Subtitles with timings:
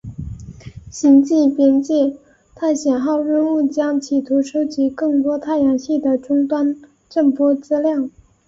[0.89, 2.17] 星际边界
[2.55, 6.75] 探险号任务将企图收集更多太阳系的终端
[7.07, 8.09] 震波资料。